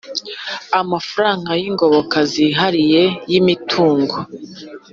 [0.81, 4.15] Amafaranga y’ingoboka zihariye y’imitungo